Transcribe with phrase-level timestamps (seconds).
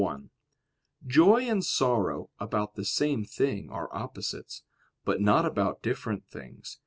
[0.03, 0.31] 1:
[1.05, 4.63] Joy and sorrow about the same thing are opposites,
[5.05, 6.79] but not about different things.